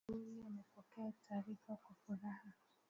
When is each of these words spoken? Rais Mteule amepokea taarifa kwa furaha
Rais 0.07 0.15
Mteule 0.19 0.45
amepokea 0.47 1.11
taarifa 1.27 1.75
kwa 1.83 1.95
furaha 2.05 2.53